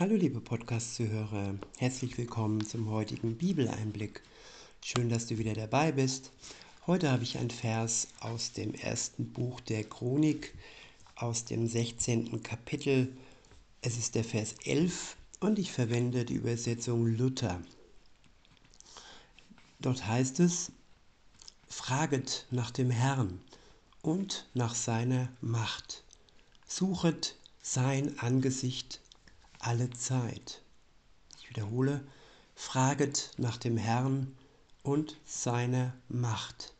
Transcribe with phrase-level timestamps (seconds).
[0.00, 4.22] Hallo liebe Podcast-Zuhörer, herzlich willkommen zum heutigen Bibeleinblick.
[4.82, 6.32] Schön, dass du wieder dabei bist.
[6.86, 10.54] Heute habe ich ein Vers aus dem ersten Buch der Chronik,
[11.16, 12.42] aus dem 16.
[12.42, 13.14] Kapitel.
[13.82, 17.60] Es ist der Vers 11 und ich verwende die Übersetzung Luther.
[19.80, 20.72] Dort heißt es,
[21.68, 23.38] Fraget nach dem Herrn
[24.00, 26.04] und nach seiner Macht.
[26.66, 29.02] Suchet sein Angesicht
[29.60, 30.62] alle Zeit.
[31.38, 32.04] Ich wiederhole,
[32.54, 34.36] fraget nach dem Herrn
[34.82, 36.74] und seiner Macht.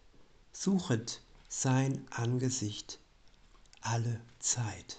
[0.52, 2.98] Suchet sein Angesicht
[3.80, 4.98] alle Zeit.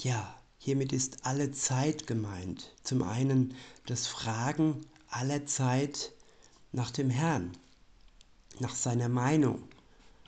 [0.00, 2.74] Ja, hiermit ist alle Zeit gemeint.
[2.82, 3.54] Zum einen
[3.86, 6.12] das Fragen aller Zeit
[6.72, 7.52] nach dem Herrn,
[8.58, 9.68] nach seiner Meinung,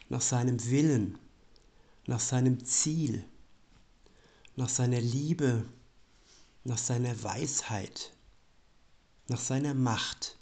[0.09, 1.19] nach seinem Willen,
[2.07, 3.25] nach seinem Ziel
[4.57, 5.65] nach seiner Liebe,
[6.65, 8.13] nach seiner Weisheit,
[9.29, 10.37] nach seiner Macht,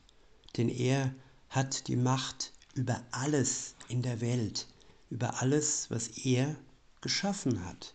[0.56, 1.12] denn er
[1.50, 4.66] hat die Macht über alles in der Welt,
[5.10, 6.56] über alles, was er
[7.00, 7.94] geschaffen hat.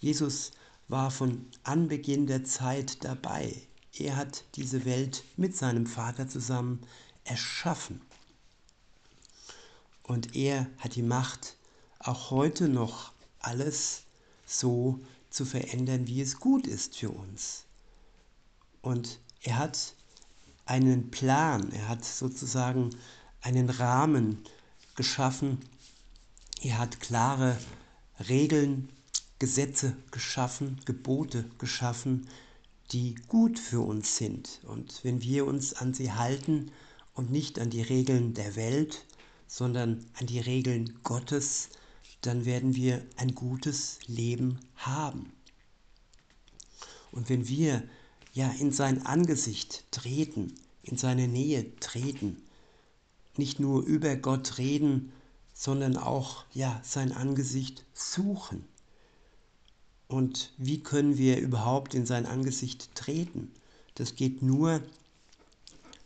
[0.00, 0.50] Jesus
[0.88, 3.54] war von Anbeginn der Zeit dabei.
[3.98, 6.80] Er hat diese Welt mit seinem Vater zusammen
[7.24, 8.00] erschaffen.
[10.02, 11.56] Und er hat die Macht,
[11.98, 14.04] auch heute noch alles
[14.46, 17.64] so zu verändern, wie es gut ist für uns.
[18.82, 19.94] Und er hat
[20.66, 22.90] einen Plan, er hat sozusagen
[23.40, 24.42] einen Rahmen
[24.96, 25.58] geschaffen,
[26.62, 27.56] er hat klare
[28.28, 28.88] Regeln,
[29.38, 32.26] Gesetze geschaffen, Gebote geschaffen,
[32.90, 34.60] die gut für uns sind.
[34.66, 36.72] Und wenn wir uns an sie halten
[37.14, 39.04] und nicht an die Regeln der Welt,
[39.46, 41.68] sondern an die Regeln Gottes,
[42.20, 45.32] dann werden wir ein gutes Leben haben.
[47.12, 47.82] Und wenn wir
[48.32, 52.42] ja in sein Angesicht treten, in seine Nähe treten,
[53.36, 55.12] nicht nur über Gott reden,
[55.54, 58.64] sondern auch ja sein Angesicht suchen.
[60.08, 63.52] Und wie können wir überhaupt in sein Angesicht treten?
[63.94, 64.82] Das geht nur,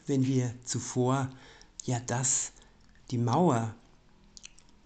[0.06, 1.30] wenn wir zuvor
[1.84, 2.52] ja das,
[3.10, 3.74] die Mauer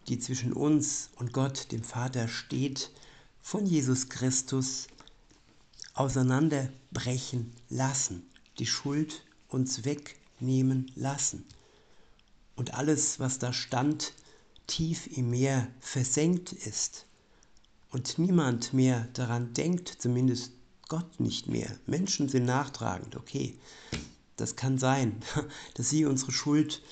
[0.08, 2.90] die zwischen uns und Gott, dem Vater, steht,
[3.40, 4.88] von Jesus Christus
[5.94, 8.28] auseinanderbrechen lassen,
[8.58, 11.44] die Schuld uns wegnehmen lassen.
[12.54, 14.14] Und alles, was da stand,
[14.66, 17.06] tief im Meer versenkt ist
[17.90, 20.52] und niemand mehr daran denkt, zumindest
[20.88, 21.70] Gott nicht mehr.
[21.86, 23.58] Menschen sind nachtragend, okay,
[24.36, 25.20] das kann sein,
[25.74, 26.82] dass sie unsere Schuld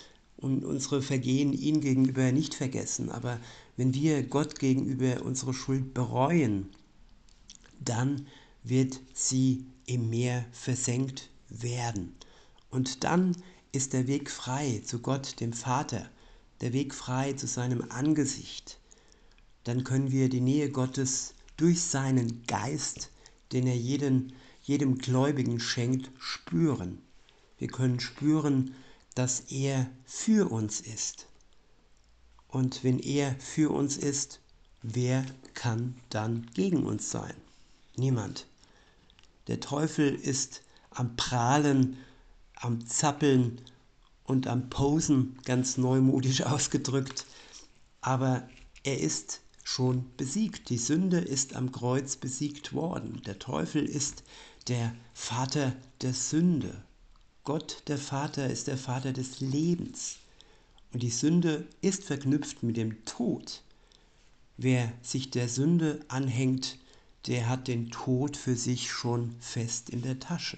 [0.44, 3.09] und unsere Vergehen ihm gegenüber nicht vergessen.
[3.09, 3.41] Aber
[3.78, 6.69] wenn wir Gott gegenüber unsere Schuld bereuen,
[7.81, 8.27] dann
[8.62, 12.15] wird sie im Meer versenkt werden.
[12.71, 13.34] Und dann
[13.72, 16.10] ist der Weg frei zu Gott, dem Vater,
[16.60, 18.78] der Weg frei zu seinem Angesicht.
[19.65, 23.10] Dann können wir die Nähe Gottes durch seinen Geist,
[23.53, 26.99] den er jeden, jedem Gläubigen schenkt, spüren.
[27.56, 28.75] Wir können spüren,
[29.15, 31.27] dass er für uns ist.
[32.49, 34.41] Und wenn er für uns ist,
[34.83, 37.35] wer kann dann gegen uns sein?
[37.97, 38.47] Niemand.
[39.47, 41.99] Der Teufel ist am Prahlen,
[42.57, 43.61] am Zappeln
[44.25, 47.27] und am Posen, ganz neumodisch ausgedrückt,
[48.01, 48.49] aber
[48.83, 50.69] er ist schon besiegt.
[50.71, 53.23] Die Sünde ist am Kreuz besiegt worden.
[53.27, 54.23] Der Teufel ist
[54.69, 56.85] der Vater der Sünde.
[57.44, 60.16] Gott, der Vater, ist der Vater des Lebens.
[60.94, 63.62] Und die Sünde ist verknüpft mit dem Tod.
[64.56, 66.78] Wer sich der Sünde anhängt,
[67.27, 70.56] der hat den Tod für sich schon fest in der Tasche.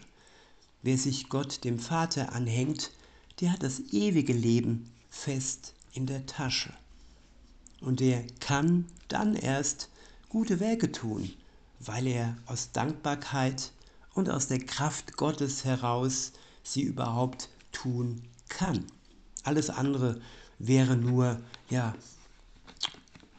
[0.83, 2.93] Wer sich Gott, dem Vater, anhängt,
[3.41, 6.73] der hat das ewige Leben fest in der Tasche.
[7.81, 9.89] Und der kann dann erst
[10.29, 11.33] gute Werke tun,
[11.81, 13.73] weil er aus Dankbarkeit
[14.15, 16.33] und aus der Kraft Gottes heraus
[16.73, 18.85] sie überhaupt tun kann.
[19.45, 20.21] Alles andere
[20.59, 21.41] wäre nur
[21.71, 21.95] ja,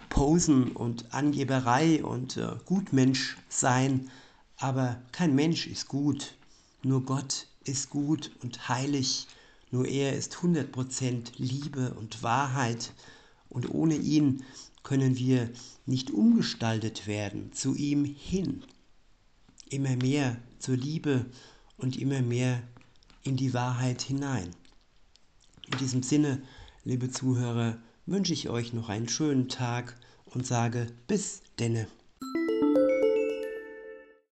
[0.09, 4.09] Posen und Angeberei und äh, Gutmensch sein,
[4.57, 6.35] aber kein Mensch ist gut,
[6.81, 9.27] nur Gott ist gut und heilig,
[9.69, 12.93] nur er ist 100% Liebe und Wahrheit
[13.49, 14.43] und ohne ihn
[14.83, 15.49] können wir
[15.85, 18.63] nicht umgestaltet werden zu ihm hin.
[19.69, 21.25] Immer mehr zur Liebe
[21.77, 22.63] und immer mehr
[23.27, 24.55] in die Wahrheit hinein.
[25.69, 26.41] In diesem Sinne,
[26.85, 29.95] liebe Zuhörer, wünsche ich euch noch einen schönen Tag
[30.25, 31.87] und sage bis denne.